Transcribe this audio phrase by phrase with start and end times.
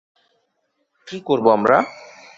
[1.07, 1.77] কী করবো আমরা?